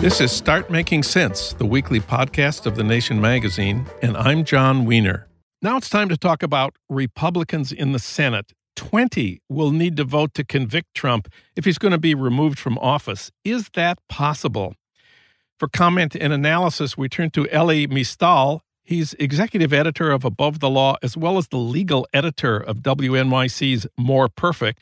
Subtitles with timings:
[0.00, 4.84] This is Start Making Sense, the weekly podcast of The Nation magazine, and I'm Jon
[4.84, 5.28] Wiener.
[5.60, 8.52] Now it's time to talk about Republicans in the Senate.
[8.76, 12.78] 20 will need to vote to convict Trump if he's going to be removed from
[12.78, 13.30] office.
[13.44, 14.74] Is that possible?
[15.58, 18.62] For comment and analysis, we turn to Elie Mystal.
[18.88, 23.86] He's executive editor of Above the Law, as well as the legal editor of WNYC's
[23.98, 24.80] More Perfect,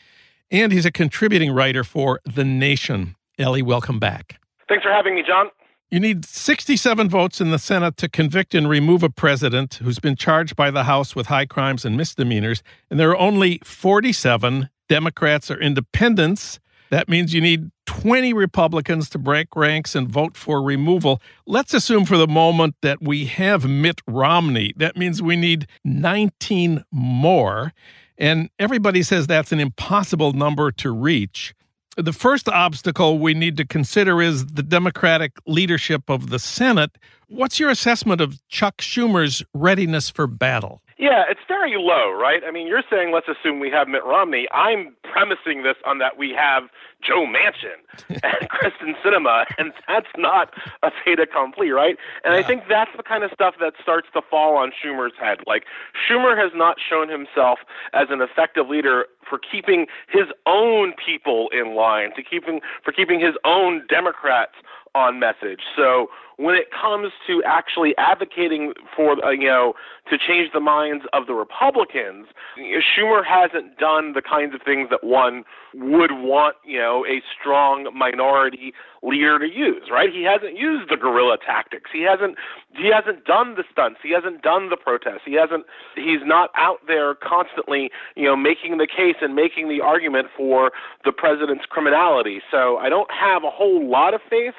[0.48, 3.16] and he's a contributing writer for The Nation.
[3.36, 4.38] Elie, welcome back.
[4.68, 5.50] Thanks for having me, John.
[5.90, 10.14] You need 67 votes in the Senate to convict and remove a president who's been
[10.14, 15.50] charged by the House with high crimes and misdemeanors, and there are only 47 Democrats
[15.50, 16.60] or independents.
[16.90, 21.20] That means you need 20 Republicans to break ranks and vote for removal.
[21.46, 24.72] Let's assume for the moment that we have Mitt Romney.
[24.76, 27.72] That means we need 19 more.
[28.18, 31.54] And everybody says that's an impossible number to reach
[31.96, 36.98] the first obstacle we need to consider is the Democratic leadership of the Senate.
[37.29, 40.82] What's your assessment of Chuck Schumer's readiness for battle?
[40.98, 42.42] Yeah, it's very low, right?
[42.46, 44.48] I mean, you're saying let's assume we have Mitt Romney.
[44.50, 46.64] I'm premising this on that we have
[47.06, 47.76] Joe Manchin
[48.08, 51.98] and Kyrsten Sinema, and that's not a fait accompli, right?
[52.24, 52.40] And yeah.
[52.40, 55.40] I think that's the kind of stuff that starts to fall on Schumer's head.
[55.46, 55.64] Like
[56.08, 57.58] Schumer has not shown himself
[57.92, 63.20] as an effective leader for keeping his own people in line, to keeping for keeping
[63.20, 64.54] his own Democrats
[64.94, 65.60] on message.
[65.76, 66.08] So
[66.38, 69.75] when it comes to actually advocating for uh, you know
[70.10, 72.26] to change the minds of the Republicans,
[72.59, 75.44] Schumer hasn't done the kinds of things that one
[75.75, 79.88] would want you know a strong minority leader to use.
[79.91, 80.12] Right?
[80.12, 81.91] He hasn't used the guerrilla tactics.
[81.92, 82.37] He hasn't
[82.75, 84.00] he hasn't done the stunts.
[84.03, 85.25] He hasn't done the protests.
[85.25, 85.64] He hasn't
[85.94, 90.70] he's not out there constantly you know making the case and making the argument for
[91.04, 92.41] the president's criminality.
[92.50, 94.54] So I don't have a whole lot of faith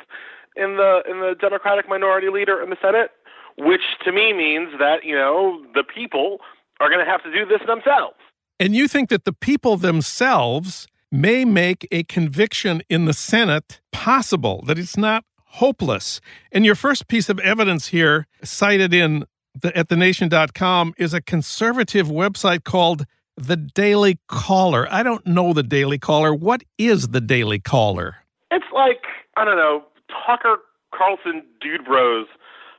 [0.57, 3.11] in the in the Democratic minority leader in the Senate,
[3.57, 6.39] which to me means that you know the people
[6.79, 8.15] are going to have to do this themselves.
[8.59, 14.63] And you think that the people themselves may make a conviction in the Senate possible,
[14.67, 16.19] that it's not hopeless.
[16.51, 19.25] And your first piece of evidence here, cited in
[19.59, 23.05] the, at thenation.com, is a conservative website called
[23.37, 24.87] The Daily Caller.
[24.91, 26.33] I don't know The Daily Caller.
[26.33, 28.17] What is The Daily Caller?
[28.51, 29.03] It's like,
[29.35, 30.57] I don't know, Tucker
[30.93, 32.27] Carlson dude bros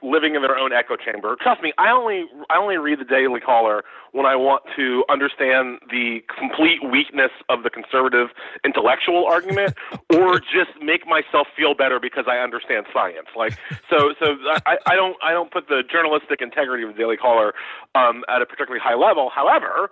[0.03, 1.37] living in their own echo chamber.
[1.41, 5.78] Trust me, I only I only read the Daily Caller when I want to understand
[5.91, 8.28] the complete weakness of the conservative
[8.65, 9.75] intellectual argument,
[10.15, 13.28] or just make myself feel better because I understand science.
[13.37, 13.59] Like
[13.91, 17.55] so, so I, I don't I don't put the journalistic integrity of the Daily Caller
[17.95, 19.31] um, at a particularly high level.
[19.34, 19.91] However.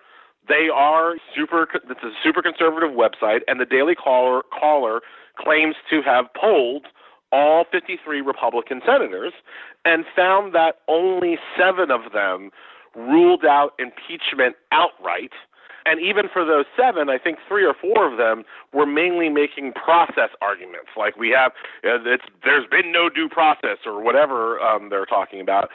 [0.48, 1.66] They are super.
[1.74, 5.00] It's a super conservative website, and the Daily Caller, Caller
[5.36, 6.86] claims to have polled
[7.32, 9.32] all 53 Republican senators
[9.84, 12.50] and found that only seven of them
[12.94, 15.32] ruled out impeachment outright.
[15.86, 18.42] And even for those seven, I think three or four of them
[18.74, 21.52] were mainly making process arguments, like we have,
[21.84, 25.70] uh, it's, there's been no due process or whatever um, they're talking about.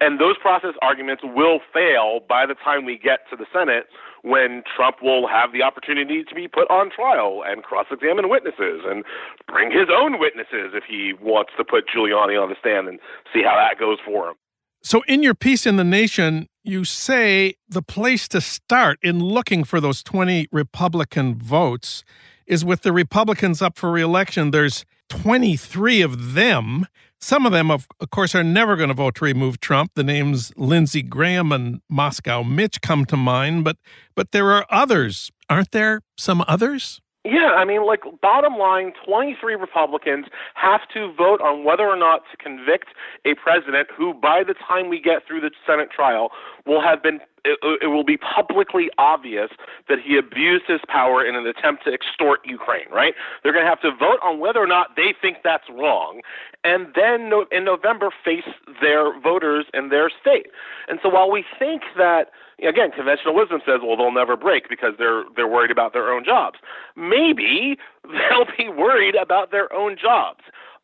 [0.00, 3.84] And those process arguments will fail by the time we get to the Senate,
[4.22, 8.82] when Trump will have the opportunity to be put on trial and cross examine witnesses
[8.84, 9.04] and
[9.46, 12.98] bring his own witnesses if he wants to put Giuliani on the stand and
[13.32, 14.34] see how that goes for him.
[14.82, 19.64] So, in your piece in The Nation, you say the place to start in looking
[19.64, 22.02] for those 20 Republican votes
[22.46, 24.50] is with the Republicans up for reelection.
[24.50, 26.86] There's 23 of them
[27.20, 29.92] some of them, of, course, are never going to vote to remove Trump.
[29.94, 33.76] The names Lindsey Graham and Moscow Mitch come to mind, but
[34.14, 36.00] but there are others, aren't there?
[36.16, 37.00] Some others.
[37.22, 42.22] Yeah, I mean, like, bottom line, 23 Republicans have to vote on whether or not
[42.30, 42.88] to convict
[43.26, 46.30] a president who, by the time we get through the Senate trial,
[46.64, 49.50] will have been it, it, will be publicly obvious
[49.88, 53.14] that he abused his power in an attempt to extort Ukraine, right?
[53.42, 56.20] They're going to have to vote on whether or not they think that's wrong,
[56.64, 58.48] and then in November face
[58.80, 60.46] their voters in their state.
[60.88, 62.30] And so while we think that
[62.66, 66.24] again, conventional wisdom says, well, they'll never break because they're they're worried about their own
[66.24, 66.58] jobs.
[66.96, 70.40] Maybe they'll be worried about their own jobs.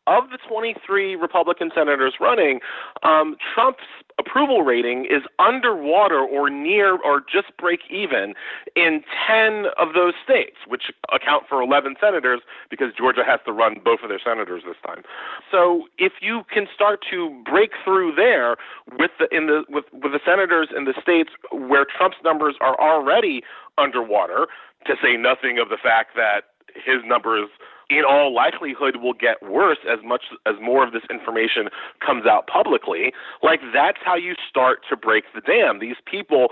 [0.07, 2.61] Of the 23 Republican senators running,
[3.03, 3.83] um, Trump's
[4.19, 8.33] approval rating is underwater or near or just break even
[8.75, 13.77] in 10 of those states, which account for 11 senators because Georgia has to run
[13.83, 15.03] both of their senators this time.
[15.51, 18.57] So if you can start to break through there
[18.97, 22.79] with the in the with, with the senators in the states where Trump's numbers are
[22.79, 23.43] already
[23.77, 24.47] underwater,
[24.85, 26.41] to say nothing of the fact that
[26.73, 27.49] his numbers
[27.89, 31.69] in all likelihood will get worse as much as more of this information
[32.05, 33.13] comes out publicly.
[33.41, 35.79] Like that's how you start to break the dam.
[35.79, 36.49] These people,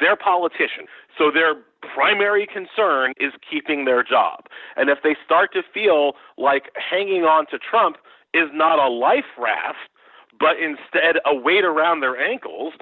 [0.00, 0.88] they're politicians.
[1.16, 1.54] So their
[1.94, 4.46] primary concern is keeping their job.
[4.76, 7.96] And if they start to feel like hanging on to Trump
[8.32, 9.78] is not a life raft,
[10.38, 12.72] but instead a weight around their ankles,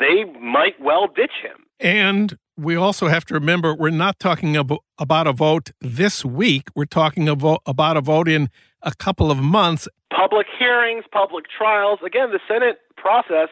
[0.00, 1.64] they might well ditch him.
[1.80, 6.68] And we also have to remember we're not talking about a vote this week.
[6.74, 8.50] We're talking about a vote in
[8.82, 9.86] a couple of months.
[10.10, 12.00] Public hearings, public trials.
[12.04, 13.48] Again, the Senate process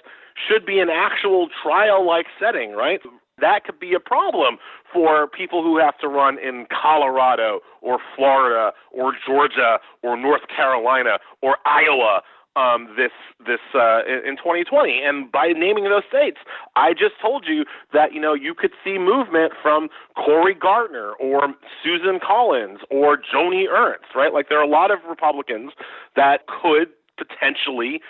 [0.48, 3.00] should be an actual trial like setting, right?
[3.40, 4.56] That could be a problem
[4.92, 11.18] for people who have to run in Colorado or Florida or Georgia or North Carolina
[11.42, 12.22] or Iowa
[12.56, 13.12] um, this
[13.46, 15.02] this uh, in 2020.
[15.04, 16.38] And by naming those states,
[16.74, 21.54] I just told you that you know you could see movement from Cory Gardner or
[21.84, 24.32] Susan Collins or Joni Ernst, right?
[24.32, 25.72] Like there are a lot of Republicans
[26.16, 28.00] that could potentially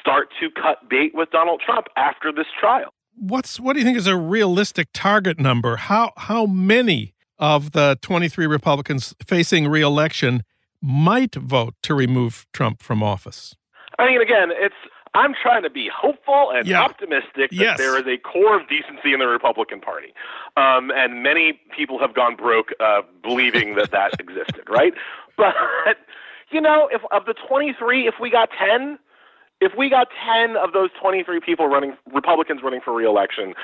[0.00, 2.92] start to cut bait with Donald Trump after this trial.
[3.16, 5.76] What's what do you think is a realistic target number?
[5.76, 10.42] How how many of the 23 Republicans facing reelection
[10.82, 13.54] might vote to remove Trump from office?
[14.00, 14.74] I mean, again, it's
[15.14, 16.82] I'm trying to be hopeful and yeah.
[16.82, 17.78] optimistic that yes.
[17.78, 20.14] there is a core of decency in the Republican Party,
[20.56, 24.94] um, and many people have gone broke uh, believing that that existed, right?
[25.36, 25.54] But
[26.50, 28.98] you know, if of the 23, if we got 10,
[29.60, 33.54] if we got 10 of those 23 people running republicans running for reelection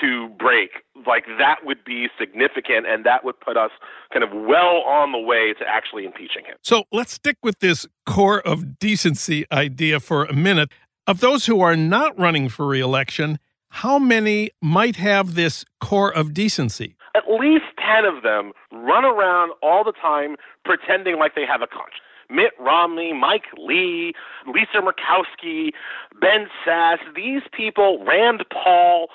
[0.00, 0.70] to break
[1.06, 3.70] like that would be significant and that would put us
[4.12, 6.56] kind of well on the way to actually impeaching him.
[6.62, 10.70] So let's stick with this core of decency idea for a minute.
[11.06, 13.38] Of those who are not running for reelection
[13.74, 16.94] how many might have this core of decency?
[17.16, 21.66] At least 10 of them run around all the time pretending like they have a
[21.66, 24.14] conscience Mitt Romney, Mike Lee,
[24.46, 25.72] Lisa Murkowski,
[26.20, 29.08] Ben Sasse, these people, Rand Paul,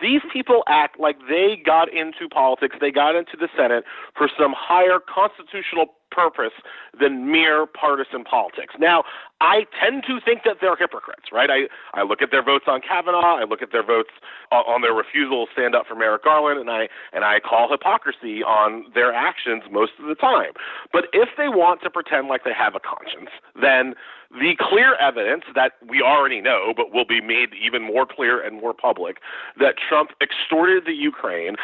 [0.00, 3.84] these people act like they got into politics, they got into the Senate
[4.16, 6.52] for some higher constitutional purpose
[6.98, 8.74] than mere partisan politics.
[8.78, 9.04] Now,
[9.40, 11.50] I tend to think that they're hypocrites, right?
[11.50, 11.66] I,
[11.98, 14.10] I look at their votes on Kavanaugh, I look at their votes
[14.52, 18.44] on their refusal to stand up for Merrick Garland, and I and I call hypocrisy
[18.44, 20.52] on their actions most of the time.
[20.92, 23.30] But if they want to pretend like they have a conscience,
[23.60, 23.94] then
[24.30, 28.60] the clear evidence that we already know, but will be made even more clear and
[28.60, 29.18] more public,
[29.58, 31.56] that Trump extorted the Ukraine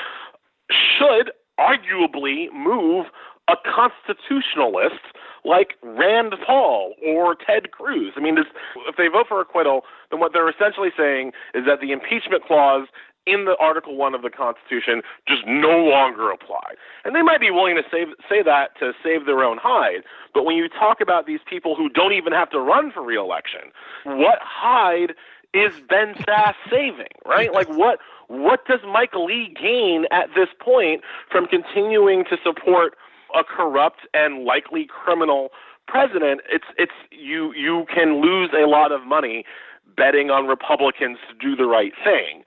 [0.71, 3.07] should arguably move
[3.49, 5.01] a constitutionalist
[5.45, 8.13] like Rand Paul or Ted Cruz.
[8.17, 11.93] I mean, if they vote for acquittal, then what they're essentially saying is that the
[11.93, 12.89] impeachment clause
[13.27, 16.75] in the Article 1 of the Constitution just no longer apply.
[17.05, 20.03] And they might be willing to save, say that to save their own hide.
[20.33, 23.73] But when you talk about these people who don't even have to run for reelection,
[24.05, 25.15] what hide
[25.55, 27.53] is Ben Sasse saving, right?
[27.53, 27.99] Like what
[28.29, 32.95] what does Mike Lee gain at this point from continuing to support
[33.35, 35.51] a corrupt and likely criminal
[35.87, 39.45] president, it's it's you you can lose a lot of money
[39.97, 42.45] betting on Republicans to do the right thing.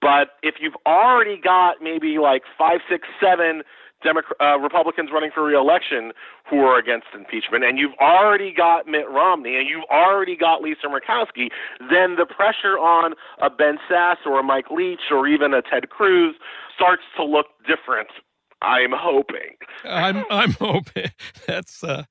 [0.00, 3.62] But if you've already got maybe like five, six, seven
[4.02, 6.12] Democrat, uh, Republicans running for reelection
[6.48, 10.86] who are against impeachment, and you've already got Mitt Romney, and you've already got Lisa
[10.86, 11.50] Murkowski,
[11.90, 15.90] then the pressure on a Ben Sasse or a Mike Leach or even a Ted
[15.90, 16.36] Cruz
[16.76, 18.08] starts to look different
[18.62, 19.56] I'm hoping.
[19.84, 21.12] I'm I'm hoping.
[21.46, 22.04] That's uh,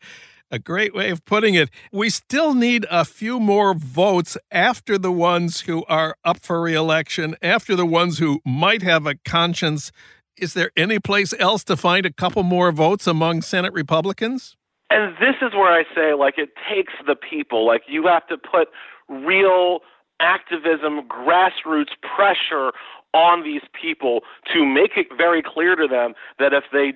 [0.50, 1.70] a great way of putting it.
[1.92, 7.36] We still need a few more votes after the ones who are up for reelection,
[7.42, 9.92] after the ones who might have a conscience.
[10.38, 14.56] Is there any place else to find a couple more votes among Senate Republicans?
[14.90, 17.66] And this is where I say, like, it takes the people.
[17.66, 18.70] Like, you have to put
[19.10, 19.80] real
[20.20, 22.72] activism, grassroots pressure
[23.18, 24.22] on these people
[24.54, 26.94] to make it very clear to them that if they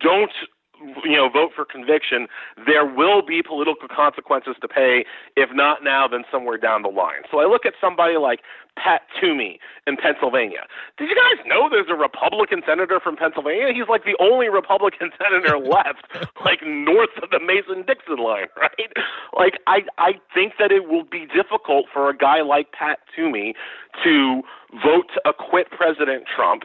[0.00, 0.32] don't
[1.04, 2.26] you know, vote for conviction,
[2.66, 5.04] there will be political consequences to pay,
[5.36, 7.22] if not now, then somewhere down the line.
[7.30, 8.40] So I look at somebody like
[8.76, 10.66] Pat Toomey in Pennsylvania.
[10.96, 13.74] Did you guys know there's a Republican senator from Pennsylvania?
[13.74, 16.06] He's like the only Republican senator left,
[16.44, 18.92] like north of the Mason-Dixon line, right?
[19.36, 23.54] Like I, I think that it will be difficult for a guy like Pat Toomey
[24.04, 24.42] to
[24.84, 26.62] vote to acquit President Trump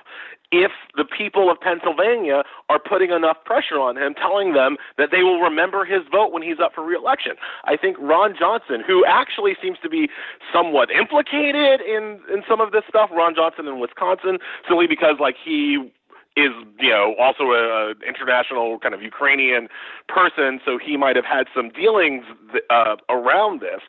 [0.52, 5.24] if the people of Pennsylvania are putting enough pressure on him, telling them that they
[5.24, 7.34] will remember his vote when he's up for reelection.
[7.66, 10.10] I think Ron Johnson, who actually seems to be
[10.54, 15.36] somewhat implicated in in some of this stuff, Ron Johnson in Wisconsin, simply because like
[15.44, 15.92] he
[16.36, 19.68] is you know also a, a international kind of Ukrainian
[20.08, 22.26] person, so he might have had some dealings
[22.70, 23.82] uh, around this.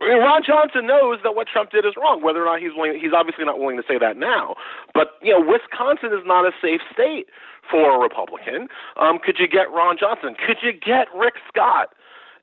[0.00, 2.22] I mean, Ron Johnson knows that what Trump did is wrong.
[2.22, 4.54] Whether or not he's willing, he's obviously not willing to say that now.
[4.94, 7.26] But you know, Wisconsin is not a safe state
[7.70, 8.68] for a Republican.
[8.96, 10.34] Um, could you get Ron Johnson?
[10.34, 11.90] Could you get Rick Scott?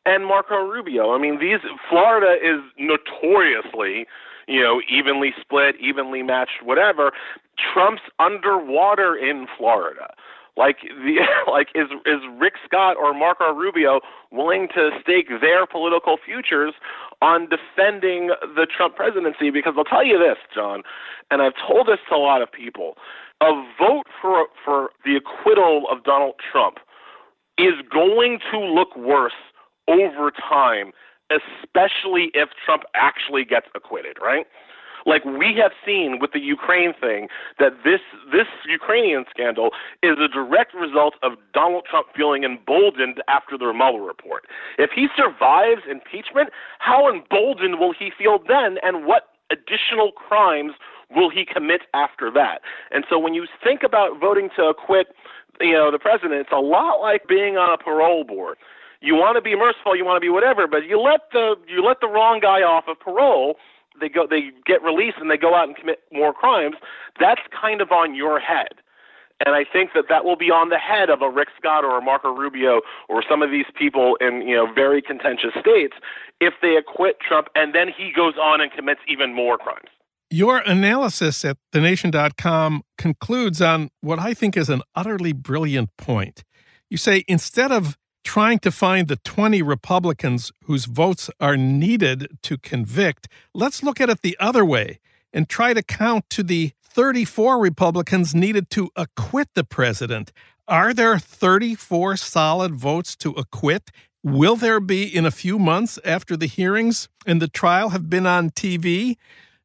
[0.05, 1.13] and Marco Rubio.
[1.13, 4.07] I mean, these Florida is notoriously,
[4.49, 7.11] you know, evenly split, evenly matched, whatever.
[7.57, 10.09] Trump's underwater in Florida.
[10.57, 14.01] Like the like is is Rick Scott or Marco Rubio
[14.31, 16.73] willing to stake their political futures
[17.21, 19.51] on defending the Trump presidency?
[19.51, 20.83] Because I'll tell you this, John,
[21.31, 22.95] and I've told this to a lot of people:
[23.41, 26.79] a vote for for the acquittal of Donald Trump
[27.57, 29.33] is going to look worse
[29.87, 30.91] over time,
[31.29, 34.45] especially if Trump actually gets acquitted, right?
[35.05, 39.71] Like we have seen with the Ukraine thing, that this this Ukrainian scandal
[40.03, 44.45] is a direct result of Donald Trump feeling emboldened after the Mueller report.
[44.77, 50.73] If he survives impeachment, how emboldened will he feel then, and what additional crimes
[51.09, 52.61] will he commit after that?
[52.91, 55.07] And so when you think about voting to acquit,
[55.59, 58.57] you know, the president, it's a lot like being on a parole board
[59.01, 61.83] you want to be merciful, you want to be whatever, but you let the you
[61.83, 63.55] let the wrong guy off of parole,
[63.99, 66.75] they go they get released and they go out and commit more crimes.
[67.19, 68.81] That's kind of on your head.
[69.45, 71.97] And I think that that will be on the head of a Rick Scott or
[71.97, 75.95] a Marco Rubio or some of these people in you know very contentious states
[76.41, 79.87] if they acquit Trump and then he goes on and commits even more crimes.
[80.31, 86.43] Your analysis at thenation.com concludes on what I think is an utterly brilliant point.
[86.89, 87.97] You say instead of
[88.29, 94.07] trying to find the 20 Republicans whose votes are needed to convict, let's look at
[94.07, 94.99] it the other way
[95.33, 100.31] and try to count to the 34 Republicans needed to acquit the president.
[100.67, 103.89] Are there 34 solid votes to acquit?
[104.21, 108.27] Will there be in a few months after the hearings and the trial have been
[108.27, 109.17] on TV?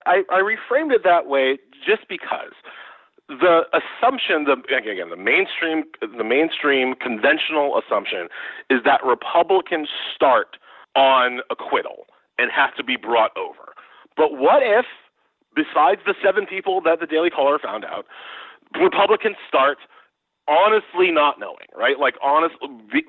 [0.06, 2.54] I, I reframed it that way just because
[3.28, 8.28] the assumption, the again, the mainstream, the mainstream conventional assumption
[8.68, 10.56] is that Republicans start
[10.94, 12.06] on acquittal
[12.38, 13.72] and have to be brought over.
[14.16, 14.84] But what if,
[15.54, 18.06] besides the seven people that the Daily Caller found out,
[18.80, 19.78] Republicans start
[20.46, 21.98] honestly not knowing, right?
[21.98, 22.54] Like honest,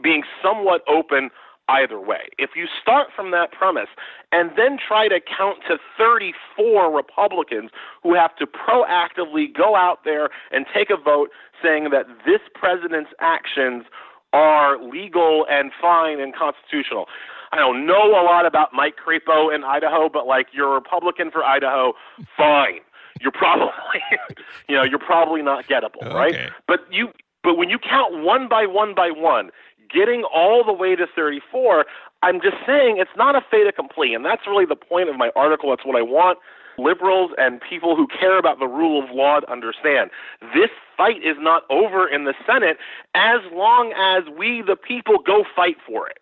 [0.02, 1.30] being somewhat open
[1.70, 2.30] either way.
[2.38, 3.90] If you start from that premise
[4.32, 7.72] and then try to count to 34 Republicans
[8.04, 11.30] who have to proactively go out there and take a vote
[11.62, 13.86] saying that this president's actions
[14.34, 17.08] are legal and fine and constitutional.
[17.52, 21.32] I don't know a lot about Mike Crapo in Idaho, but like you're a Republican
[21.32, 21.94] for Idaho,
[22.36, 22.82] fine.
[23.22, 23.72] You're probably
[24.68, 26.14] you know, you're probably not gettable, okay.
[26.14, 26.52] right?
[26.68, 27.10] But you
[27.44, 29.52] but when you count one by one by one,
[29.94, 31.86] getting all the way to 34,
[32.24, 34.14] I'm just saying it's not a fait accompli.
[34.14, 35.70] And that's really the point of my article.
[35.70, 36.40] That's what I want
[36.78, 40.10] liberals and people who care about the rule of law to understand.
[40.54, 42.78] This fight is not over in the Senate
[43.14, 46.18] as long as we, the people, go fight for it.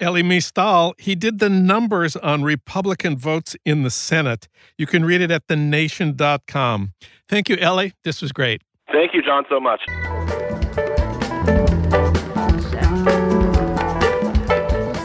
[0.00, 4.48] Elie Mystal, he did the numbers on Republican votes in the Senate.
[4.76, 6.92] You can read it at thenation.com.
[7.28, 7.94] Thank you, Elie.
[8.02, 8.62] This was great.
[8.92, 9.80] Thank you, John, so much.